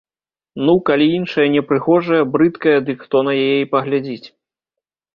Ну, 0.69 0.73
калі 0.89 1.05
іншая 1.17 1.45
непрыгожая, 1.57 2.23
брыдкая, 2.39 2.75
дык 2.91 2.97
хто 3.07 3.25
на 3.31 3.39
яе 3.47 3.57
і 3.63 3.71
паглядзіць. 3.77 4.27